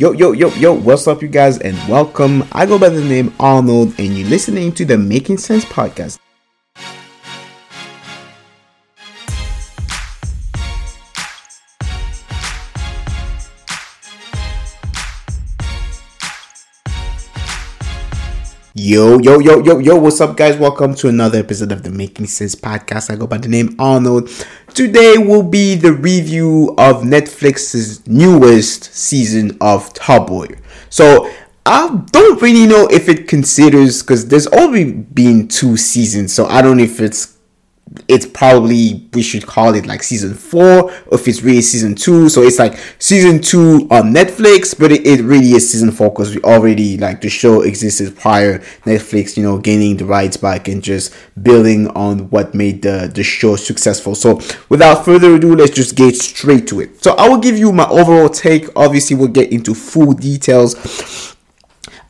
[0.00, 2.42] Yo, yo, yo, yo, what's up, you guys, and welcome.
[2.52, 6.18] I go by the name Arnold, and you're listening to the Making Sense podcast.
[18.90, 20.56] Yo, yo, yo, yo, yo, what's up, guys?
[20.56, 23.08] Welcome to another episode of the Making Sense podcast.
[23.08, 24.28] I go by the name Arnold.
[24.74, 30.48] Today will be the review of Netflix's newest season of Top Boy.
[30.88, 31.30] So,
[31.64, 36.60] I don't really know if it considers, because there's only been two seasons, so I
[36.60, 37.38] don't know if it's
[38.06, 42.28] it's probably we should call it like season four if it's really season two.
[42.28, 46.34] So it's like season two on netflix but it, it really is season four because
[46.34, 48.60] we already like the show existed prior.
[48.84, 53.24] Netflix you know gaining the rights back and just building on what made the the
[53.24, 54.14] show successful.
[54.14, 57.02] So without further ado let's just get straight to it.
[57.02, 58.66] So i will give you my overall take.
[58.76, 61.36] Obviously we'll get into full details.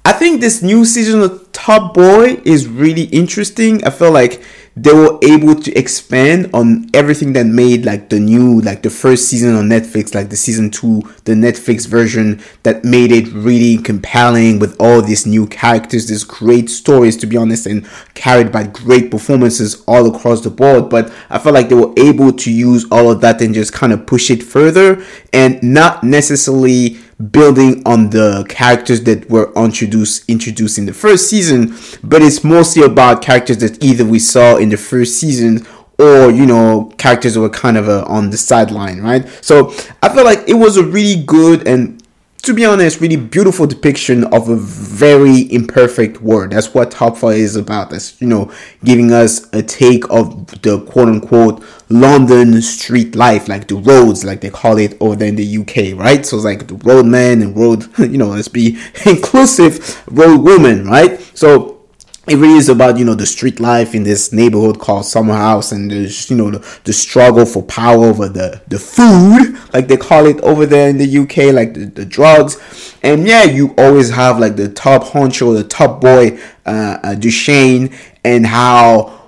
[0.04, 3.84] I think this new season of top boy is really interesting.
[3.84, 4.42] I feel like
[4.76, 9.28] they were able to expand on everything that made like the new like the first
[9.28, 14.58] season on Netflix like the season 2 the Netflix version that made it really compelling
[14.58, 19.10] with all these new characters these great stories to be honest and carried by great
[19.10, 20.88] performances all across the board.
[20.88, 23.92] But I felt like they were able to use all of that and just kind
[23.92, 30.78] of push it further and not necessarily building on the characters that were introduced introduced
[30.78, 34.76] in the first season, but it's mostly about characters that either we saw in the
[34.76, 35.66] first season
[35.98, 39.28] or you know characters that were kind of uh, on the sideline, right?
[39.42, 39.70] So
[40.02, 41.99] I felt like it was a really good and
[42.42, 46.52] to be honest, really beautiful depiction of a very imperfect world.
[46.52, 47.90] That's what Top Boy is about.
[47.90, 48.52] That's, you know,
[48.84, 54.40] giving us a take of the quote unquote London street life, like the roads, like
[54.40, 56.24] they call it over in the UK, right?
[56.24, 61.20] So it's like the roadman and road, you know, let's be inclusive, road woman, right?
[61.34, 61.79] So
[62.28, 65.72] it really is about you know the street life in this neighborhood called Summer House,
[65.72, 69.96] and there's you know the, the struggle for power over the the food, like they
[69.96, 74.10] call it over there in the UK, like the, the drugs, and yeah, you always
[74.10, 79.18] have like the top honcho, the top boy, uh, uh, Dushane, and how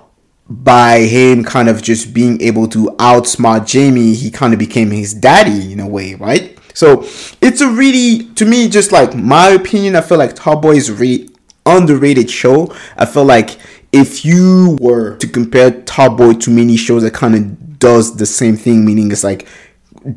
[0.47, 5.13] by him kind of just being able to outsmart Jamie, he kind of became his
[5.13, 6.59] daddy in a way, right?
[6.75, 7.03] So
[7.41, 10.91] it's a really, to me, just like my opinion, I feel like Top Boy is
[10.91, 11.32] really
[11.65, 12.73] underrated show.
[12.97, 13.57] I feel like
[13.91, 18.25] if you were to compare Top Boy to many shows that kind of does the
[18.25, 19.47] same thing, meaning it's like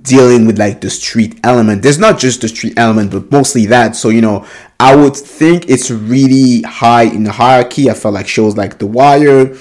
[0.03, 1.83] dealing with like the street element.
[1.83, 3.95] There's not just the street element, but mostly that.
[3.95, 4.47] So, you know,
[4.81, 7.91] I would think it's really high in the hierarchy.
[7.91, 9.55] I felt like shows like The Wire,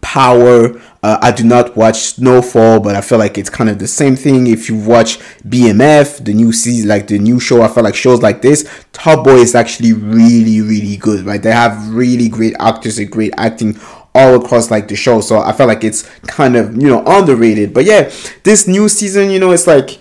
[0.00, 0.80] Power.
[1.02, 4.16] Uh, I do not watch Snowfall, but I feel like it's kind of the same
[4.16, 4.46] thing.
[4.46, 8.22] If you watch BMF, the new season, like the new show, I feel like shows
[8.22, 11.42] like this, Top Boy is actually really, really good, right?
[11.42, 13.78] They have really great actors and great acting
[14.14, 15.20] all across like the show.
[15.20, 17.72] So I feel like it's kind of, you know, underrated.
[17.72, 18.10] But yeah,
[18.42, 19.98] this new season, you know, it's like,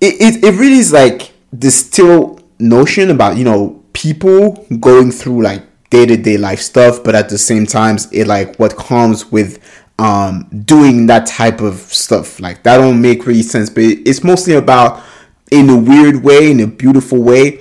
[0.00, 5.42] it, it, it really is like the still notion about, you know, people going through
[5.42, 9.58] like day-to-day life stuff but at the same times it like what comes with
[9.98, 12.40] um doing that type of stuff.
[12.40, 15.02] Like that don't make really sense but it's mostly about
[15.50, 17.60] in a weird way in a beautiful way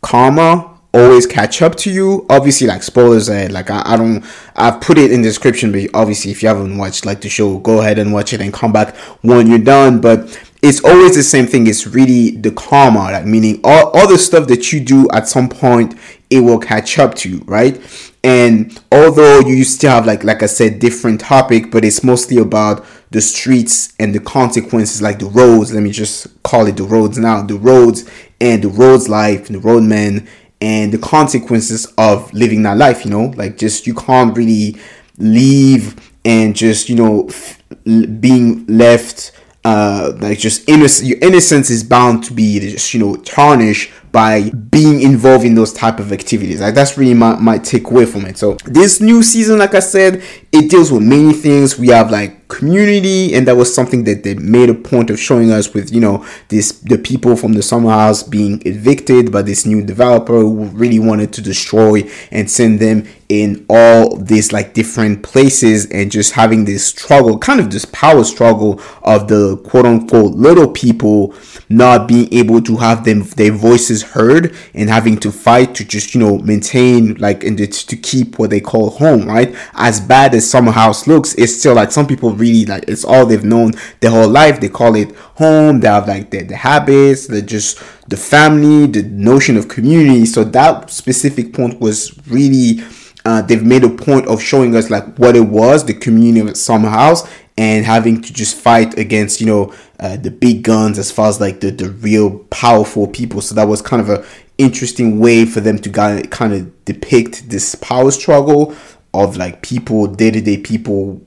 [0.00, 2.26] karma always catch up to you.
[2.28, 3.50] Obviously like spoilers ahead.
[3.50, 4.24] Like I, I don't
[4.56, 7.80] i've put it in description but obviously if you haven't watched like the show go
[7.80, 10.00] ahead and watch it and come back when you're done.
[10.00, 11.66] But it's always the same thing.
[11.66, 15.48] It's really the karma like meaning all, all the stuff that you do at some
[15.48, 15.98] point
[16.32, 17.78] it will catch up to you, right?
[18.24, 22.84] And although you still have like like I said, different topic, but it's mostly about
[23.10, 25.74] the streets and the consequences, like the roads.
[25.74, 27.42] Let me just call it the roads now.
[27.42, 28.08] The roads
[28.40, 30.26] and the roads life and the roadman
[30.62, 33.04] and the consequences of living that life.
[33.04, 34.76] You know, like just you can't really
[35.18, 39.32] leave and just you know f- being left
[39.64, 44.50] uh like just innocent your innocence is bound to be just you know tarnished by
[44.50, 46.60] being involved in those type of activities.
[46.60, 48.36] Like that's really my, my takeaway from it.
[48.36, 50.22] So this new season, like I said,
[50.52, 51.78] it deals with many things.
[51.78, 55.50] We have like community, and that was something that they made a point of showing
[55.50, 59.64] us with you know this the people from the summer house being evicted by this
[59.64, 65.22] new developer who really wanted to destroy and send them in all these like different
[65.22, 70.34] places and just having this struggle, kind of this power struggle of the quote unquote
[70.34, 71.32] little people
[71.76, 76.14] not being able to have them their voices heard and having to fight to just
[76.14, 79.54] you know maintain like and to keep what they call home right?
[79.74, 83.26] As bad as summer house looks it's still like some people really like it's all
[83.26, 84.60] they've known their whole life.
[84.60, 85.80] They call it home.
[85.80, 87.26] They have like their, their habits.
[87.26, 90.26] They're just the family the notion of community.
[90.26, 92.82] So that specific point was really
[93.24, 96.56] uh, they've made a point of showing us like what it was the community of
[96.56, 101.10] summer house and having to just fight against you know uh, the big guns as
[101.10, 103.40] far as like the, the real powerful people.
[103.40, 104.24] So that was kind of a
[104.58, 108.74] interesting way for them to kind of depict this power struggle
[109.14, 111.20] of like people day-to-day people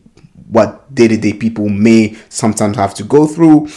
[0.49, 3.67] what day-to-day people may sometimes have to go through.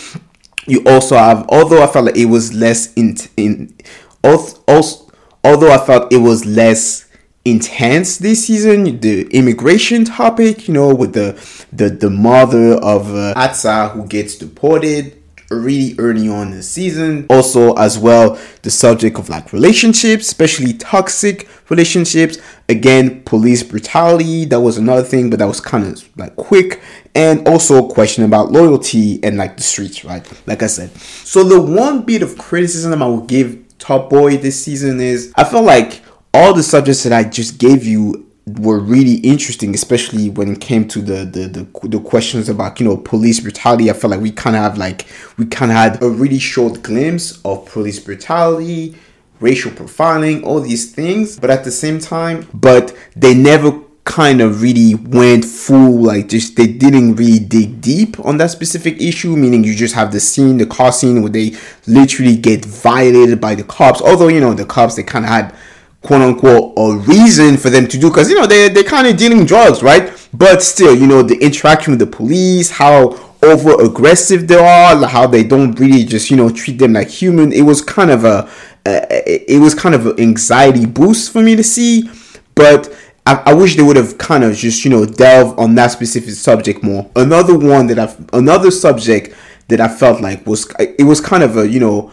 [0.66, 3.74] You also have although i felt like it was less in in
[4.22, 5.10] also
[5.44, 7.07] although i felt it was less
[7.50, 9.00] intense this season.
[9.00, 11.32] The immigration topic, you know, with the
[11.72, 15.18] the the mother of uh, Atsa who gets deported
[15.50, 17.26] really early on the season.
[17.30, 22.38] Also, as well, the subject of like relationships, especially toxic relationships.
[22.68, 24.44] Again, police brutality.
[24.44, 26.80] That was another thing, but that was kind of like quick.
[27.14, 30.26] And also, question about loyalty and like the streets, right?
[30.46, 30.90] Like I said.
[30.96, 35.44] So the one bit of criticism I will give Top Boy this season is I
[35.44, 36.02] felt like
[36.34, 40.88] all the subjects that I just gave you were really interesting, especially when it came
[40.88, 43.90] to the the the, the questions about you know police brutality.
[43.90, 46.82] I felt like we kind of have like we kind of had a really short
[46.82, 48.96] glimpse of police brutality,
[49.40, 51.38] racial profiling, all these things.
[51.38, 56.56] But at the same time, but they never kind of really went full like just
[56.56, 60.56] they didn't really dig deep on that specific issue meaning you just have the scene
[60.56, 61.54] the car scene where they
[61.86, 65.54] literally get violated by the cops although you know the cops they kind of had
[66.02, 69.16] quote unquote a reason for them to do because you know they they're kind of
[69.16, 70.12] dealing drugs, right?
[70.32, 75.26] But still, you know, the interaction with the police, how over aggressive they are, how
[75.26, 77.52] they don't really just you know treat them like human.
[77.52, 78.48] It was kind of a
[78.86, 82.08] it was kind of an anxiety boost for me to see,
[82.54, 82.94] but.
[83.26, 86.30] I, I wish they would have kind of just you know delve on that specific
[86.30, 87.10] subject more.
[87.14, 89.36] Another one that I've another subject
[89.68, 92.10] that I felt like was it was kind of a you know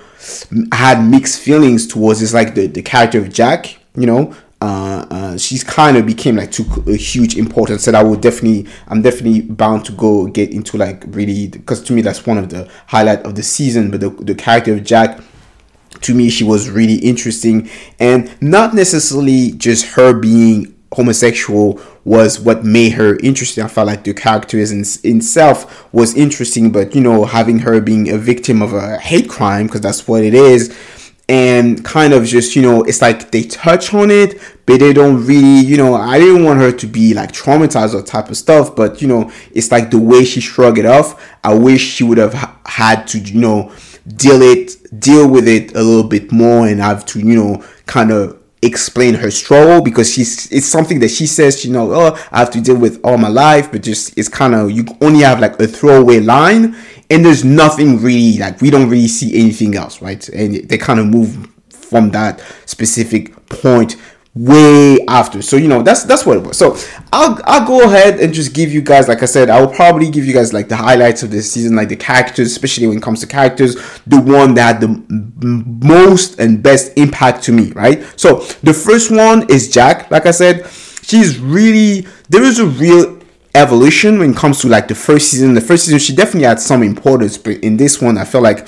[0.72, 4.36] had mixed feelings towards is like the, the character of Jaq, you know.
[4.62, 8.66] Uh, uh, she's kind of became like too a huge importance that I would definitely
[8.88, 12.50] I'm definitely bound to go get into like really because to me that's one of
[12.50, 15.22] the highlight of the season but the, the character of Jaq
[16.02, 17.70] to me she was really interesting
[18.00, 23.64] and not necessarily just her being homosexual was what made her interesting.
[23.64, 28.10] I felt like the character in, itself was interesting, but you know, having her being
[28.10, 30.76] a victim of a hate crime, because that's what it is,
[31.28, 35.26] and kind of just, you know, it's like they touch on it, but they don't
[35.26, 38.76] really, you know, I didn't want her to be like traumatized or type of stuff,
[38.76, 41.36] but you know, it's like the way she shrugged it off.
[41.44, 42.34] I wish she would have
[42.66, 43.72] had to, you know,
[44.08, 48.12] deal it, deal with it a little bit more and have to, you know, kind
[48.12, 52.40] of explain her struggle because she's it's something that she says you know oh i
[52.40, 55.40] have to deal with all my life but just it's kind of you only have
[55.40, 56.76] like a throwaway line
[57.10, 60.28] and there's nothing really like we don't really see anything else right?
[60.30, 63.96] And they kind of move from that specific point
[64.36, 65.42] way after.
[65.42, 66.58] So you know that's that's what it was.
[66.58, 66.78] So
[67.14, 70.10] I'll I'll go ahead and just give you guys, like I said, I will probably
[70.12, 73.04] give you guys like the highlights of this season, like the characters, especially when it
[73.04, 78.04] comes to characters, the one that had the most and best impact to me, right?
[78.20, 80.12] So the first one is Jaq.
[80.12, 80.68] Like I said,
[81.02, 83.20] she's really there is a real
[83.56, 85.54] evolution when it comes to like the first season.
[85.54, 88.68] The first season, she definitely had some importance, but in this one, I felt like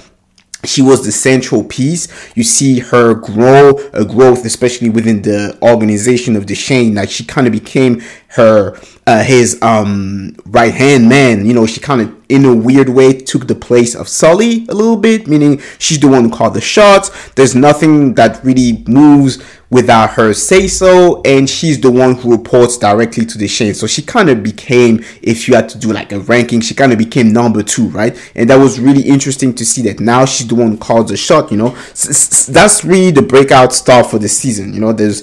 [0.65, 2.07] she was the central piece.
[2.35, 6.95] You see her grow a growth, especially within the organization of Dushane.
[6.95, 11.45] Like she kind of became her uh, his um right hand man.
[11.45, 14.73] You know, she kind of in a weird way took the place of Sully a
[14.73, 17.31] little bit, meaning she's the one who called the shots.
[17.31, 22.77] There's nothing that really moves without her say so, and she's the one who reports
[22.77, 23.75] directly to Dushane.
[23.75, 26.91] So she kind of became, if you had to do like a ranking, she kind
[26.91, 28.17] of became number two, right?
[28.35, 31.17] And that was really interesting to see that now she's the one who calls the
[31.17, 31.51] shot.
[31.51, 34.73] You know, that's really the breakout star for the season.
[34.73, 35.21] You know, there's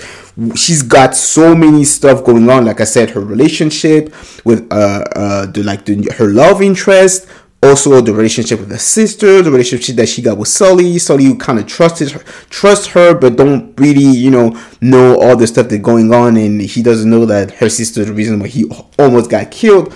[0.55, 2.65] she's got so many stuff going on.
[2.65, 4.13] Like I said, her relationship
[4.45, 7.27] with uh uh the like the, her love interest
[7.65, 10.99] also the relationship with her sister, the relationship that she got with Sully.
[10.99, 15.37] Sully who kind of trusted her, trust her, but don't really, you know, know all
[15.37, 18.39] the stuff that's going on, and he doesn't know that her sister is the reason
[18.39, 19.95] why he almost got killed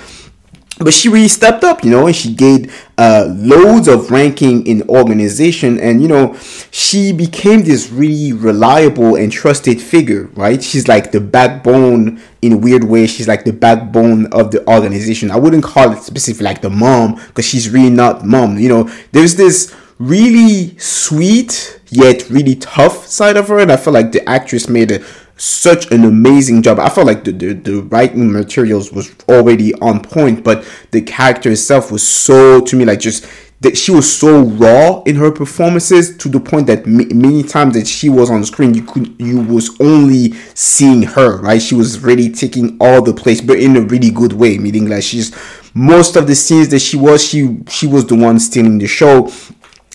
[0.81, 4.89] but she really stepped up, you know, and she gained uh, loads of ranking in
[4.89, 6.37] organization, and you know,
[6.71, 10.63] she became this really reliable and trusted figure, right?
[10.63, 13.07] She's like the backbone in a weird way.
[13.07, 15.31] She's like the backbone of the organization.
[15.31, 18.59] I wouldn't call it specifically like the mom because she's really not mom.
[18.59, 23.93] You know, there's this really sweet yet really tough side of her, and I feel
[23.93, 25.05] like the actress made a
[25.39, 26.79] such an amazing job.
[26.79, 31.51] I felt like the, the, the writing materials was already on point, but the character
[31.51, 33.27] itself was so to me like just
[33.61, 37.75] that she was so raw in her performances to the point that m- many times
[37.75, 41.99] that she was on screen you could you was only seeing her right she was
[42.01, 45.37] really taking all the place but in a really good way meaning like she's
[45.75, 49.27] most of the scenes that she was she she was the one stealing the show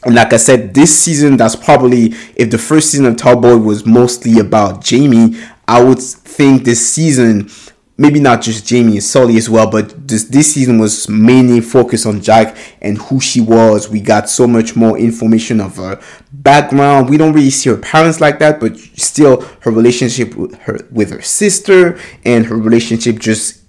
[0.06, 3.58] and like I said, this season, that's probably if the first season of Top Boy
[3.58, 5.36] was mostly about Jamie,
[5.68, 7.50] I would think this season
[7.98, 12.06] maybe not just Jamie and Sully as well, but this this season was mainly focused
[12.06, 13.90] on Jaq and who she was.
[13.90, 17.10] We got so much more information of her background.
[17.10, 21.12] We don't really see her parents like that, but still her relationship with her with
[21.12, 23.63] her sister and her relationship just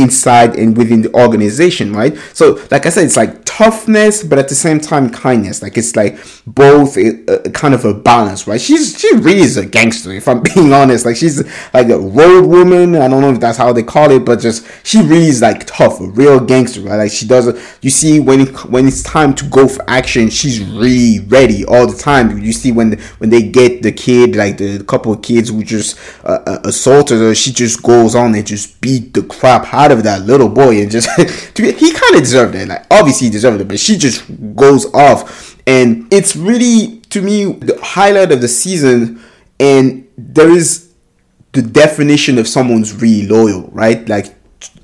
[0.00, 2.16] inside and within the organization, right?
[2.32, 5.60] So, like I said, it's like toughness, but at the same time, kindness.
[5.60, 8.58] Like it's like both a, a kind of a balance, right?
[8.58, 11.04] She's she really is a gangster, if I'm being honest.
[11.04, 12.96] Like she's like a road woman.
[12.96, 15.66] I don't know if that's how they call it, but just she really is like
[15.66, 16.96] tough, a real gangster, right?
[16.96, 17.58] Like she doesn't.
[17.82, 21.86] You see when it, when it's time to go for action, she's really ready all
[21.86, 22.38] the time.
[22.38, 25.98] You see when when they get the kid, like the couple of kids who just
[26.24, 30.02] uh, uh assaulted her, she just goes on and just beat the crap out of
[30.04, 31.08] that little boy and just
[31.56, 32.68] he kind of deserved it.
[32.68, 34.24] Like obviously he deserved it, but she just
[34.56, 39.22] goes off, and it's really to me the highlight of the season.
[39.58, 40.90] And there is
[41.52, 44.08] the definition of someone's really loyal, right?
[44.08, 44.34] Like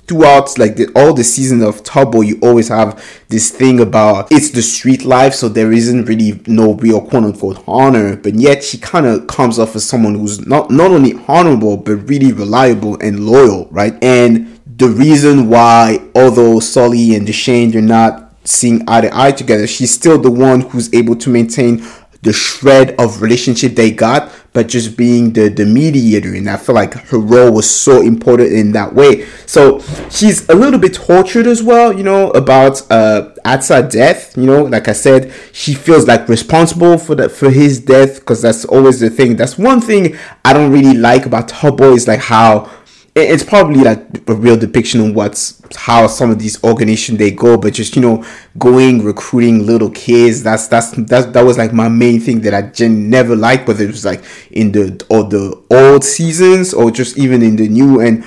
[0.07, 4.31] throughout like the, all the season of Top Boy, you always have this thing about
[4.31, 8.63] it's the street life, so there isn't really no real quote unquote honor, but yet
[8.63, 12.97] she kind of comes off as someone who's not not only honorable but really reliable
[13.01, 14.01] and loyal, right?
[14.03, 19.65] And the reason why, although Sully and Dushane are not seeing eye to eye together,
[19.65, 21.83] she's still the one who's able to maintain
[22.21, 26.33] the shred of relationship they got, but just being the, the mediator.
[26.33, 29.25] And I feel like her role was so important in that way.
[29.45, 29.79] So
[30.09, 34.35] she's a little bit tortured as well, you know, about uh Atsa death.
[34.37, 38.41] You know, like I said, she feels like responsible for that for his death because
[38.41, 39.35] that's always the thing.
[39.35, 42.69] That's one thing I don't really like about her Boy is like how
[43.17, 47.57] it's probably like a real depiction of what's how some of these organizations they go
[47.57, 48.23] but just you know
[48.57, 52.61] going recruiting little kids that's that's that, that was like my main thing that i
[52.61, 57.17] gen- never liked whether it was like in the or the old seasons or just
[57.17, 58.23] even in the new and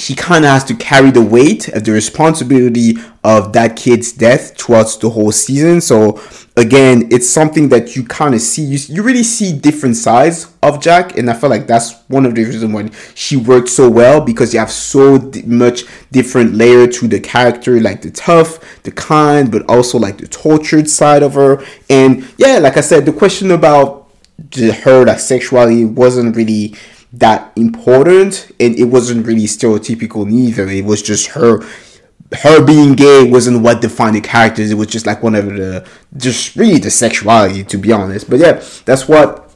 [0.00, 4.56] she kind of has to carry the weight of the responsibility of that kid's death
[4.56, 5.80] throughout the whole season.
[5.82, 6.18] So
[6.56, 8.62] again, it's something that you kind of see.
[8.62, 12.34] You, you really see different sides of Jaq, and I feel like that's one of
[12.34, 16.86] the reasons why she worked so well because you have so d- much different layer
[16.86, 21.34] to the character, like the tough, the kind, but also like the tortured side of
[21.34, 21.62] her.
[21.90, 26.74] And yeah, like I said, the question about the, her like sexuality wasn't really
[27.12, 30.68] that important and it wasn't really stereotypical neither.
[30.68, 31.62] It was just her
[32.32, 34.70] her being gay wasn't what defined the characters.
[34.70, 35.86] It was just like one of the
[36.16, 38.30] just really the sexuality to be honest.
[38.30, 39.50] But yeah that's what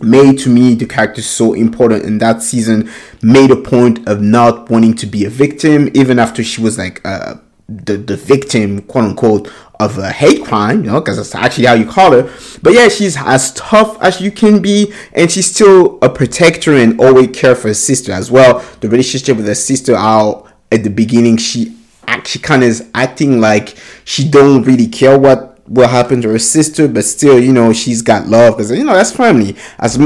[0.00, 2.90] made to me the character so important in that season
[3.22, 7.00] made a point of not wanting to be a victim even after she was like
[7.04, 7.34] uh
[7.68, 11.74] the the victim quote unquote of a hate crime, you know, because that's actually how
[11.74, 12.22] you call her.
[12.62, 17.00] But yeah, she's as tough as you can be, and she's still a protector and
[17.00, 18.64] always care for her sister as well.
[18.80, 23.40] The relationship with her sister, how at the beginning she actually kind of is acting
[23.40, 27.74] like she don't really care what what happened to her sister, but still, you know,
[27.74, 29.54] she's got love because you know that's family.
[29.78, 29.98] As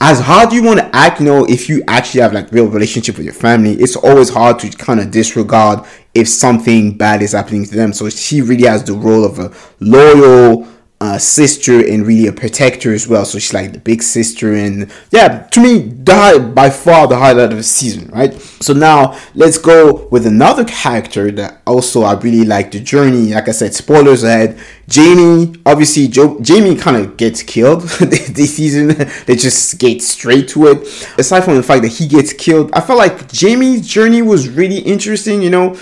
[0.00, 3.16] as hard you want to act, you know, if you actually have like real relationship
[3.16, 5.84] with your family, it's always hard to kind of disregard
[6.18, 7.92] if something bad is happening to them.
[7.92, 10.68] So she really has the role of a loyal
[11.00, 13.24] uh, sister and really a protector as well.
[13.24, 17.52] So she's like the big sister, and yeah, to me, the by far the highlight
[17.52, 18.34] of the season, right?
[18.60, 23.32] So now let's go with another character that also I really like the journey.
[23.32, 24.58] Like I said, spoilers ahead.
[24.88, 28.88] Jamie, obviously, Joe, Jamie kind of gets killed this season.
[29.26, 30.78] they just get straight to it.
[31.18, 34.78] Aside from the fact that he gets killed, I felt like Jamie's journey was really
[34.78, 35.42] interesting.
[35.42, 35.78] You know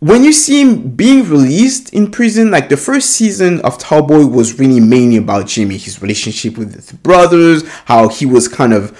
[0.00, 4.26] when you see him being released in prison, like the first season of Top Boy
[4.26, 8.96] was really mainly about Jimmy, his relationship with his brothers, how he was kind of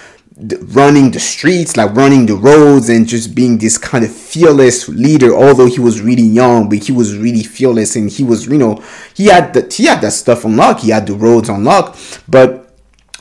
[0.75, 5.33] running the streets, like running the roads, and just being this kind of fearless leader.
[5.33, 8.83] Although he was really young, but he was really fearless, and he was, you know,
[9.13, 10.81] he had the he had that stuff unlocked.
[10.81, 12.69] He had the roads unlocked, but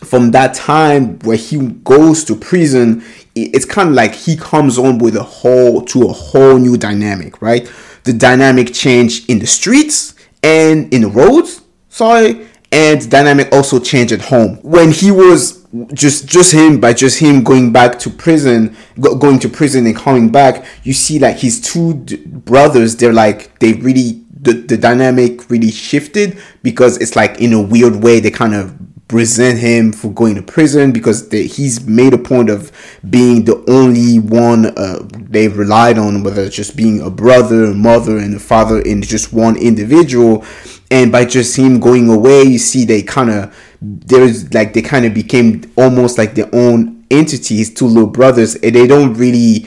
[0.04, 3.04] from that time where he goes to prison,
[3.46, 7.40] it's kind of like he comes on with a whole to a whole new dynamic,
[7.42, 7.70] right?
[8.04, 11.62] The dynamic change in the streets and in the roads.
[11.88, 15.64] sorry and dynamic also changed at home when he was
[15.94, 19.96] just just him by just him going back to prison go, going to prison and
[19.96, 24.76] coming back you see like his two d- brothers they're like they really the, the
[24.76, 29.92] dynamic really shifted because it's like in a weird way they kind of resent him
[29.92, 32.70] for going to prison because they, he's made a point of
[33.08, 38.18] being the only one uh, they relied on whether it's just being a brother mother
[38.18, 40.44] and a father in just one individual.
[40.90, 45.06] And by just him going away you see they kind of there's like they kind
[45.06, 49.66] of became almost like their own entities two little brothers and they don't really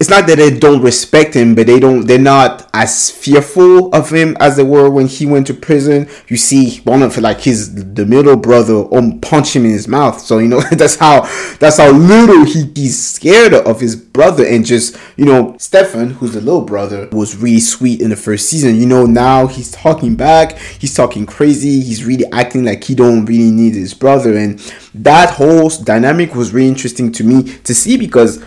[0.00, 4.10] it's not that they don't respect him, but they don't they're not as fearful of
[4.10, 6.08] him as they were when he went to prison.
[6.28, 10.20] You see one of like his the middle brother um punch him in his mouth.
[10.20, 11.22] So you know that's how
[11.58, 16.34] that's how little he, he's scared of his brother and just you know Stefan, who's
[16.34, 18.76] the little brother, was really sweet in the first season.
[18.76, 23.24] You know now he's talking back, he's talking crazy, he's really acting like he don't
[23.24, 24.60] really need his brother and
[24.94, 28.38] that whole dynamic was really interesting to me to see because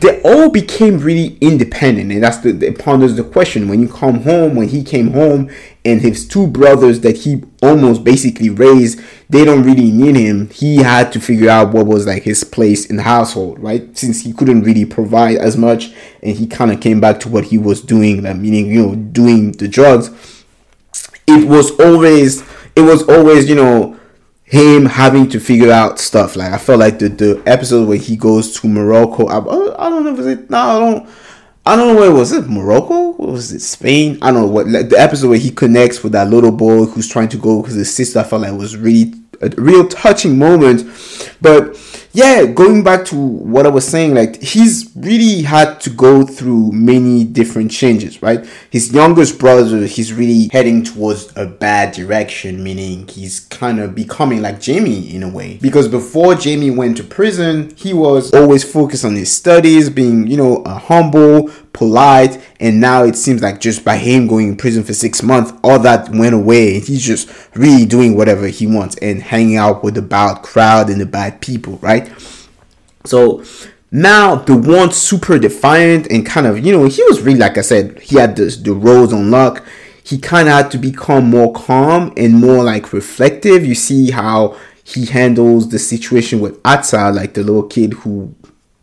[0.00, 3.68] they all became really independent and that's the, the ponders the question.
[3.68, 5.50] When you come home when he came home
[5.84, 10.50] and his two brothers that he almost basically raised they don't really need him.
[10.50, 13.96] He had to figure out what was like his place in the household right?
[13.96, 17.44] Since he couldn't really provide as much and he kind of came back to what
[17.44, 20.10] he was doing that meaning you know doing the drugs.
[21.26, 22.42] It was always
[22.74, 23.95] it was always you know
[24.46, 26.36] him having to figure out stuff.
[26.36, 29.26] Like I felt like the the episode where he goes to Morocco.
[29.26, 29.38] I,
[29.86, 30.50] I don't know if it.
[30.50, 31.08] No, I don't.
[31.68, 32.30] I don't know where it was.
[32.30, 33.10] It Morocco?
[33.10, 34.18] What was it Spain?
[34.22, 34.68] I don't know what.
[34.68, 37.74] Like the episode where he connects with that little boy who's trying to go because
[37.74, 38.20] his sister.
[38.20, 40.84] I felt like was really a real touching moment.
[41.42, 41.76] But
[42.16, 46.72] yeah, going back to what I was saying, like he's really had to go through
[46.72, 48.48] many different changes, right?
[48.70, 54.40] His youngest brother, he's really heading towards a bad direction, meaning he's kind of becoming
[54.40, 55.58] like Jamie in a way.
[55.60, 60.38] Because before Jamie went to prison, he was always focused on his studies, being, you
[60.38, 64.82] know, a humble, polite, and now it seems like just by him going in prison
[64.82, 66.80] for six months, all that went away.
[66.80, 71.00] He's just really doing whatever he wants and hanging out with the bad crowd and
[71.00, 72.10] the bad people, right?
[73.04, 73.44] So
[73.90, 77.62] now the one super defiant and kind of, you know, he was really, like I
[77.62, 79.64] said, he had this, the roles on luck.
[80.02, 83.66] He kind of had to become more calm and more like reflective.
[83.66, 88.34] You see how he handles the situation with Atza, like the little kid who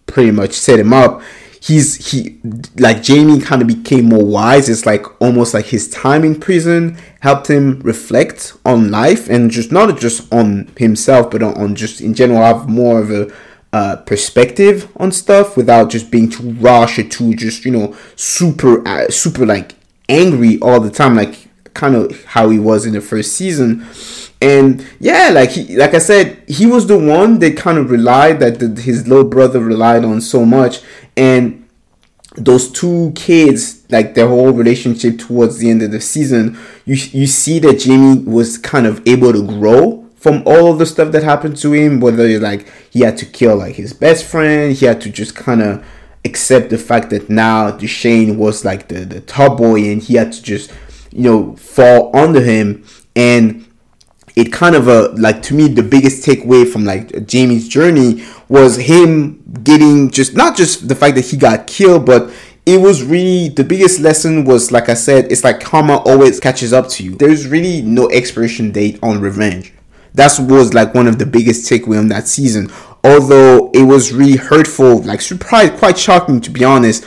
[0.06, 1.22] pretty much set him up
[1.64, 2.40] he's he
[2.78, 4.68] like Jamie kind of became more wise.
[4.68, 9.72] It's like almost like his time in prison helped him reflect on life and just
[9.72, 13.32] not just on himself, but on, on just in general have more of a
[13.72, 18.86] uh, perspective on stuff without just being too rash or too just you know super
[18.88, 19.76] uh, super like
[20.10, 21.43] angry all the time, like
[21.74, 23.86] kind of how he was in the first season.
[24.42, 28.40] And yeah, like he, like I said, he was the one that kind of relied
[28.42, 30.82] that the, his little brother relied on so much,
[31.16, 31.64] and
[32.36, 37.28] those two kids like their whole relationship towards the end of the season you you
[37.28, 41.22] see that Jamie was kind of able to grow from all of the stuff that
[41.22, 44.86] happened to him whether it's like he had to kill like his best friend he
[44.86, 45.86] had to just kind of
[46.26, 50.32] accept the fact that now Dushane was like the the top boy and he had
[50.34, 50.72] to just
[51.16, 52.84] you know fall under him
[53.16, 53.66] and
[54.36, 58.78] it kind of a like to me the biggest takeaway from like Jamie's journey was
[58.78, 62.32] him getting just not just the fact that he got killed, but
[62.66, 66.74] it was really the biggest lesson was like I said, it's like karma always catches
[66.74, 67.16] up to you.
[67.16, 69.74] There's really no expiration date on revenge.
[70.16, 72.72] That was like one of the biggest takeaway on that season.
[73.04, 77.04] Although it was really hurtful, like surprised, quite shocking to be honest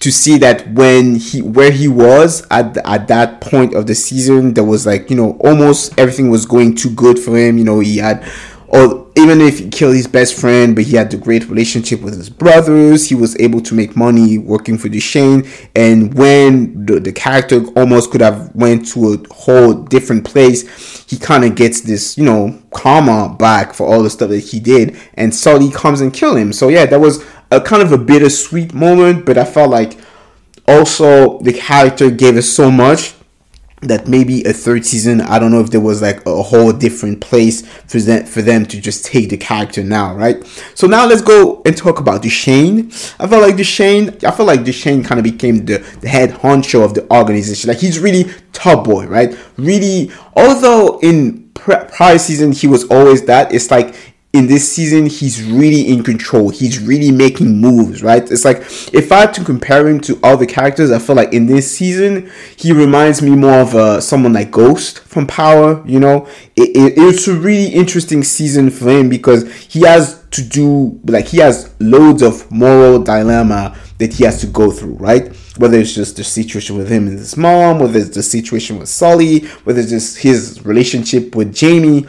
[0.00, 4.54] to see that when he where he was at at that point of the season
[4.54, 7.58] there was like you know almost everything was going too good for him.
[7.58, 8.26] You know he had
[8.68, 12.16] or even if he killed his best friend but he had a great relationship with
[12.16, 17.12] his brothers he was able to make money working for Dushane and when the, the
[17.12, 22.18] character almost could have went to a whole different place he kind of gets this
[22.18, 24.96] you know karma back for all the stuff that he did.
[25.14, 26.52] And Sully comes and kill him.
[26.52, 29.98] So yeah that was a kind of a bittersweet moment, but I felt like
[30.66, 33.14] also the character gave us so much
[33.82, 37.20] that maybe a third season, I don't know if there was like a whole different
[37.20, 40.44] place for them, for them to just take the character now, right?
[40.74, 42.86] So now let's go and talk about Dushane.
[43.20, 46.84] I felt like Dushane, I feel like Dushane kind of became the, the head honcho
[46.84, 47.68] of the organization.
[47.68, 49.36] Like he's really top boy, right?
[49.58, 53.94] Really, although in prior season he was always that, it's like
[54.32, 56.50] in this season, he's really in control.
[56.50, 58.22] He's really making moves, right?
[58.30, 58.58] It's like
[58.92, 62.30] if I had to compare him to other characters, I feel like in this season
[62.56, 65.82] he reminds me more of uh, someone like Ghost from Power.
[65.86, 70.42] You know, it, it, it's a really interesting season for him because he has to
[70.42, 75.34] do like he has loads of moral dilemma that he has to go through, right?
[75.56, 78.90] Whether it's just the situation with him and his mom, whether it's the situation with
[78.90, 82.06] Sully, whether it's just his relationship with Jamie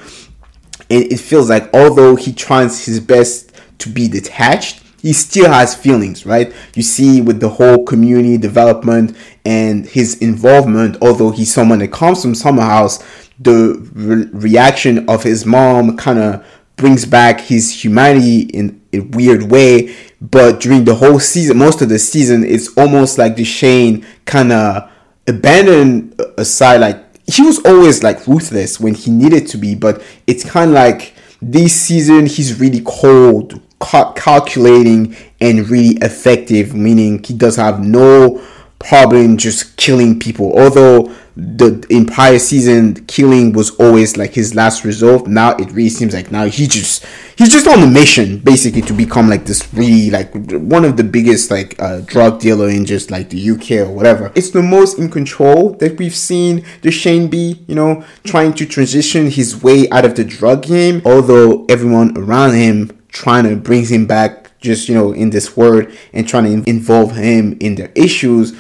[0.89, 6.25] it feels like although he tries his best to be detached he still has feelings
[6.25, 6.53] right?
[6.75, 12.21] You see with the whole community development and his involvement although he's someone that comes
[12.21, 13.03] from summer house
[13.39, 16.45] the re- reaction of his mom kind of
[16.75, 19.95] brings back his humanity in a weird way.
[20.19, 24.89] But during the whole season most of the season it's almost like Dushane kind of
[25.27, 30.01] abandoned uh, aside like he was always like ruthless when he needed to be, but
[30.25, 36.73] it's kind of like this season he's really cold, cal- calculating, and really effective.
[36.73, 38.41] Meaning he does have no
[38.79, 40.57] problem just killing people.
[40.57, 45.87] Although the in prior season killing was always like his last resort now it really
[45.87, 47.05] seems like now he just
[47.37, 51.03] he's just on a mission basically to become like this really like one of the
[51.03, 54.97] biggest like uh, drug dealer in just like the uk or whatever it's the most
[54.97, 60.05] in control that we've seen Dushane be you know trying to transition his way out
[60.05, 64.95] of the drug game although everyone around him trying to bring him back just you
[64.95, 68.53] know in this world and trying to involve him in their issues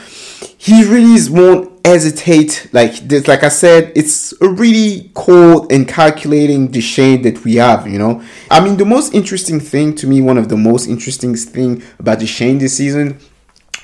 [0.57, 2.69] he really won't hesitate.
[2.73, 7.87] Like this, like I said, it's a really cold and calculating Dushane that we have.
[7.87, 11.35] You know, I mean, the most interesting thing to me, one of the most interesting
[11.35, 13.19] thing about Dushane this season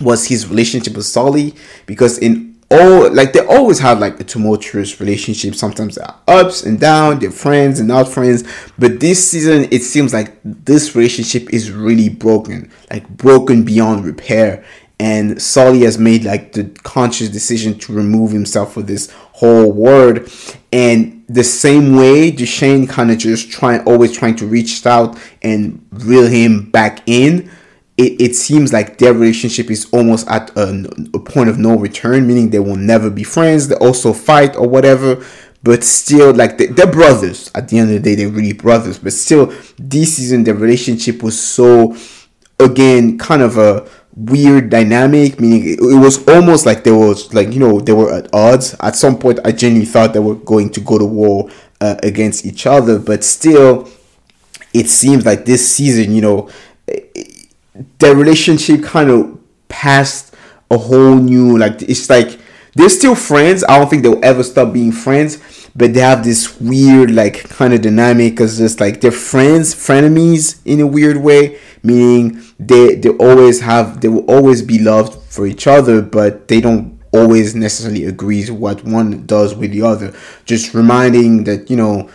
[0.01, 1.53] was his relationship with Sully
[1.85, 6.79] because in all like they always have like a tumultuous relationship sometimes they're ups and
[6.79, 8.43] down they're friends and not friends
[8.77, 14.63] but this season it seems like this relationship is really broken like broken beyond repair
[14.99, 20.29] and Sully has made like the conscious decision to remove himself from this whole world.
[20.71, 25.85] And the same way, Dushane kind of just trying, always trying to reach out and
[25.91, 27.51] reel him back in.
[27.95, 32.25] It, it seems like their relationship is almost at a, a point of no return,
[32.27, 33.67] meaning they will never be friends.
[33.67, 35.23] They also fight or whatever
[35.63, 38.99] but still like they, are brothers at the end of the day they're really brothers
[38.99, 39.47] but still
[39.79, 41.95] this season their relationship was so
[42.59, 47.51] again kind of a weird dynamic meaning it, it, was almost like there was like
[47.51, 50.69] you know they were at odds at some point i genuinely thought they were going
[50.69, 51.49] to go to war
[51.81, 53.89] uh, against each other but still
[54.73, 56.49] it seems like this season you know
[58.03, 59.39] their relationship kind of
[59.69, 60.35] passed
[60.69, 62.39] a whole new like it's like
[62.75, 63.63] they're still friends.
[63.63, 67.73] I don't think they'll ever stop being friends but they have this weird like kind
[67.73, 73.09] of dynamic because just like they're friends frenemies in a weird way meaning they they
[73.09, 78.05] always have they will always be loved for each other but they don't always necessarily
[78.05, 80.13] agree what one does with the other.
[80.45, 82.09] Just reminding that you know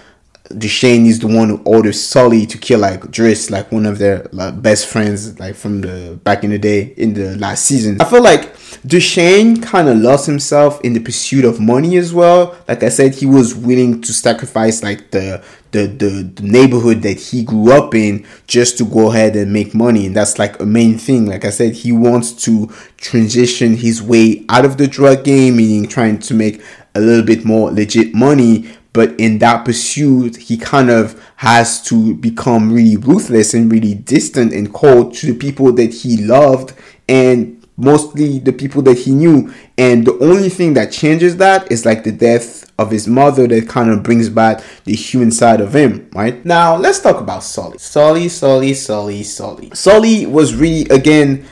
[0.50, 4.26] Dushane is the one who orders Sully to kill like Driss, like one of their
[4.32, 8.00] like, best friends, like from the back in the day in the last season.
[8.00, 8.54] I feel like
[8.86, 12.56] Dushane kind of lost himself in the pursuit of money as well.
[12.66, 17.20] Like I said, he was willing to sacrifice like the the, the, the neighborhood that
[17.20, 20.64] he grew up in just to go ahead and make money and that's like a
[20.64, 25.24] main thing like i said he wants to transition his way out of the drug
[25.24, 26.62] game meaning trying to make
[26.94, 32.14] a little bit more legit money but in that pursuit he kind of has to
[32.14, 36.74] become really ruthless and really distant and cold to the people that he loved
[37.08, 39.54] and mostly the people that he knew.
[39.78, 43.68] And the only thing that changes that is like the death of his mother that
[43.68, 46.44] kind of brings back the human side of him right?
[46.44, 47.78] Now let's talk about sully.
[47.78, 49.70] Sully sully sully sully.
[49.74, 51.46] Sully was really again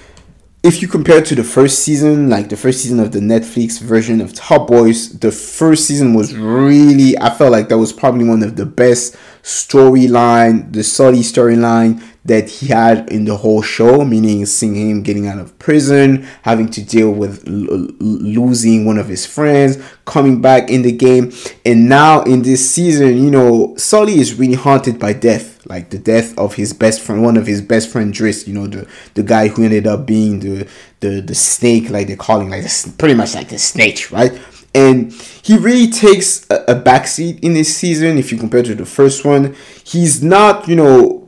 [0.67, 4.21] if you compare to the first season, like the first season of the Netflix version
[4.21, 8.43] of Top Boys, the first season was really, I felt like that was probably one
[8.43, 14.45] of the best storyline, the Sully storyline that he had in the whole show, meaning
[14.45, 19.25] seeing him getting out of prison, having to deal with l- losing one of his
[19.25, 21.33] friends, coming back in the game,
[21.65, 25.99] and now in this season, you know, Sully is really haunted by death, like the
[25.99, 29.23] death of his best friend, one of his best friend, Driss, you know, the the
[29.23, 30.69] guy who ended up being the
[31.01, 34.39] the the snake, like they're calling, like the, pretty much like the snake, right?
[34.77, 35.11] and
[35.43, 39.25] he really takes a, a backseat in this season if you compare to the first
[39.25, 39.57] one.
[39.83, 41.27] He's not, you know,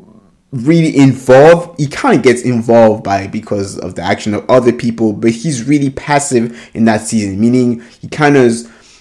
[0.53, 1.81] really involved.
[1.81, 5.65] He kind of gets involved by because of the action of other people, but he's
[5.65, 7.41] really passive in that season.
[7.41, 8.53] Meaning he kind of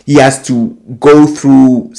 [0.07, 1.93] he has to go through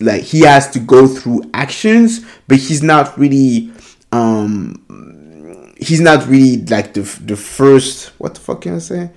[0.00, 3.72] like he has to go through actions but he's not really
[4.12, 9.10] um he's not really like the the first what the fuck can i say?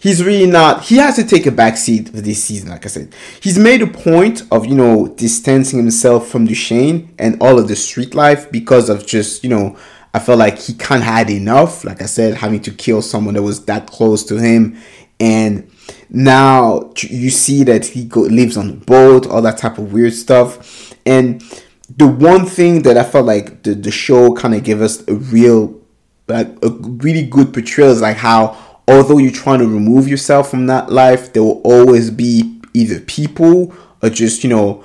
[0.00, 2.88] He's really not he has to take a back seat for this season like i
[2.88, 3.12] said.
[3.42, 7.76] He's made a point of you know distancing himself from Dushane and all of the
[7.76, 9.76] street life because of just you know
[10.14, 13.42] i felt like he can't had enough like i said having to kill someone that
[13.42, 14.78] was that close to him.
[15.20, 15.68] And
[16.10, 20.12] now you see that he go, lives on a boat all that type of weird
[20.12, 20.94] stuff.
[21.04, 21.42] And
[21.96, 25.14] the one thing that i felt like the, the show kind of gave us a
[25.14, 25.74] real
[26.28, 28.56] like a really good portrayal is like how
[28.88, 33.74] although you're trying to remove yourself from that life, there will always be either people
[34.02, 34.82] or just, you know,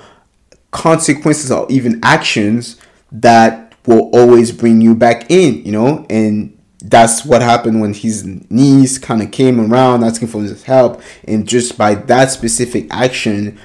[0.70, 2.76] consequences or even actions
[3.10, 8.24] that will always bring you back in, you know, and that's what happened when his
[8.50, 13.58] niece kind of came around asking for his help, and just by that specific action,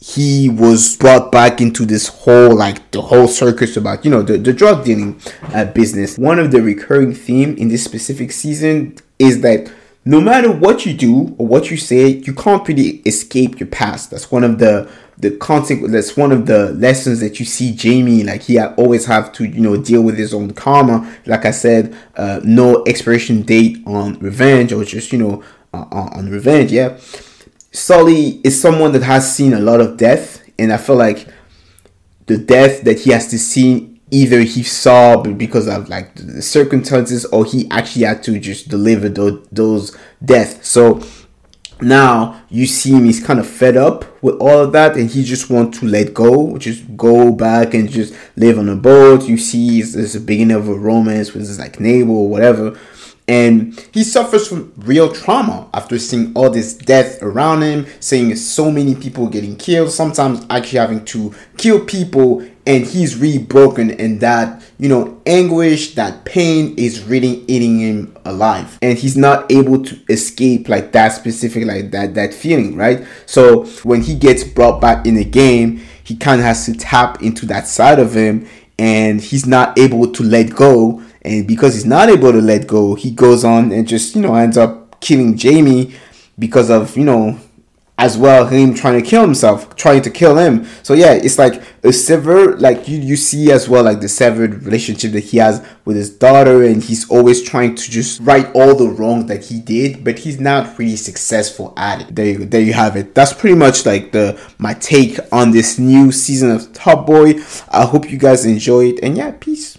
[0.00, 4.38] he was brought back into this whole like the whole circus about you know the,
[4.38, 5.20] the drug dealing
[5.54, 6.16] uh, business.
[6.16, 9.72] One of the recurring theme in this specific season is that
[10.04, 14.10] no matter what you do or what you say you can't really escape your past.
[14.10, 18.22] That's one of the the consequence that's one of the lessons that you see jamie
[18.22, 21.96] like he always have to you know deal with his own karma like i said
[22.16, 26.98] uh, no expiration date on revenge or just you know uh, on revenge yeah
[27.76, 31.28] Sully is someone that has seen a lot of death, and I feel like
[32.24, 37.26] the death that he has to see either he saw because of like the circumstances
[37.26, 40.66] or he actually had to just deliver those, those deaths.
[40.66, 41.02] So
[41.80, 45.24] now you see him, he's kind of fed up with all of that and he
[45.24, 49.24] just wants to let go, just go back and just live on a boat.
[49.24, 52.78] You see, there's a beginning of a romance with his like neighbor or whatever
[53.28, 58.70] and he suffers from real trauma after seeing all this death around him, seeing so
[58.70, 64.20] many people getting killed, sometimes actually having to kill people, and he's really broken, and
[64.20, 69.82] that you know anguish, that pain is really eating him alive, and he's not able
[69.84, 73.06] to escape like that specific like that that feeling, right?
[73.26, 77.22] So when he gets brought back in the game, he kind of has to tap
[77.22, 78.46] into that side of him,
[78.78, 82.94] and he's not able to let go and because he's not able to let go,
[82.94, 85.92] he goes on and just, you know, ends up killing Jamie
[86.38, 87.36] because of, you know,
[87.98, 90.66] as well him trying to kill himself, trying to kill him.
[90.82, 94.64] So yeah, it's like a severed like you you see as well like the severed
[94.64, 98.74] relationship that he has with his daughter and he's always trying to just right all
[98.74, 102.14] the wrongs that he did, but he's not really successful at it.
[102.14, 103.14] There you there you have it.
[103.14, 107.40] That's pretty much like the my take on this new season of Top Boy.
[107.70, 109.74] I hope you guys enjoy it and yeah, peace.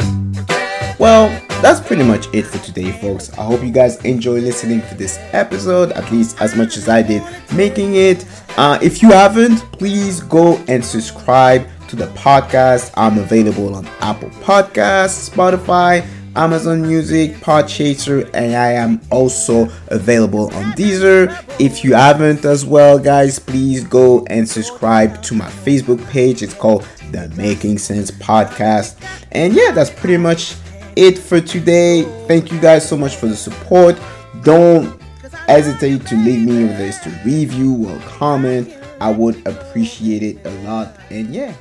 [0.99, 1.29] Well,
[1.61, 3.31] that's pretty much it for today, folks.
[3.37, 7.03] I hope you guys enjoy listening to this episode, at least as much as I
[7.03, 7.21] did
[7.55, 8.25] making it.
[8.57, 12.91] Uh, if you haven't, please go and subscribe to the podcast.
[12.97, 16.03] I'm available on Apple Podcasts, Spotify,
[16.35, 21.29] Amazon Music, Podchaser, and I am also available on Deezer.
[21.59, 26.41] If you haven't as well, guys, please go and subscribe to my Facebook page.
[26.41, 28.97] It's called the Making Sense Podcast.
[29.31, 30.55] And yeah, that's pretty much
[30.97, 32.03] it for today.
[32.27, 33.99] Thank you guys so much for the support.
[34.43, 34.99] Don't
[35.47, 38.73] hesitate to leave me whether it's to review or comment.
[38.99, 40.97] I would appreciate it a lot.
[41.11, 41.53] And yeah.